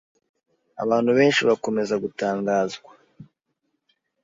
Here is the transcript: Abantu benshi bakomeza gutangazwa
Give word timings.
Abantu 0.83 1.11
benshi 1.17 1.41
bakomeza 1.49 1.93
gutangazwa 2.03 2.91